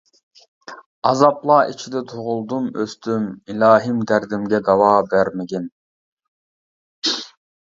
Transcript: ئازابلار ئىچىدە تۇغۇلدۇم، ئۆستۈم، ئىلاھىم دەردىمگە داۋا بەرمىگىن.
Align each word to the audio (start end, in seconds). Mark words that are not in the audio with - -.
ئازابلار 1.09 1.69
ئىچىدە 1.73 2.01
تۇغۇلدۇم، 2.13 2.71
ئۆستۈم، 2.85 3.27
ئىلاھىم 3.53 4.01
دەردىمگە 4.13 4.63
داۋا 4.71 4.89
بەرمىگىن. 5.13 5.69